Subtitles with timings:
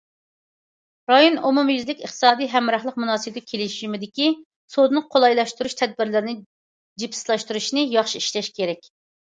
[1.11, 4.31] «رايون ئومۇميۈزلۈك ئىقتىسادىي ھەمراھلىق مۇناسىۋىتى كېلىشىمى» دىكى
[4.77, 6.37] سودىنى قولايلاشتۇرۇش تەدبىرلىرىنى
[7.05, 8.95] جىپسىلاشتۇرۇشنى ياخشى ئىشلەش كېرەك.